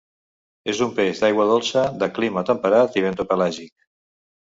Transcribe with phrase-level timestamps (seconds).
[0.71, 3.71] És un peix d'aigua dolça, de clima temperat i bentopelàgic.